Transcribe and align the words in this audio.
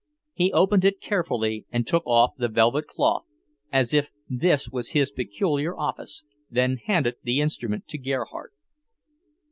He 0.33 0.51
opened 0.51 0.83
it 0.83 0.99
carefully 0.99 1.67
and 1.71 1.85
took 1.85 2.01
off 2.07 2.31
the 2.35 2.47
velvet 2.47 2.87
cloth, 2.87 3.25
as 3.71 3.93
if 3.93 4.09
this 4.27 4.67
was 4.67 4.93
his 4.97 5.11
peculiar 5.11 5.77
office, 5.77 6.23
then 6.49 6.77
handed 6.77 7.17
the 7.21 7.39
instrument 7.39 7.87
to 7.89 7.99
Gerhardt. 7.99 8.51